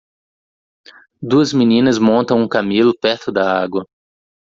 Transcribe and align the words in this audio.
Duas 1.21 1.53
meninas 1.53 1.99
montam 1.99 2.39
um 2.41 2.47
camelo 2.47 2.91
perto 2.99 3.31
da 3.31 3.61
água. 3.61 3.85